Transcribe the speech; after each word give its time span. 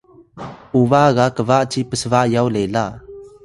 uba 0.81 1.01
ga 1.15 1.25
kba 1.35 1.57
ci 1.71 1.81
psba 1.89 2.21
yaw 2.33 2.47
lela 2.55 2.85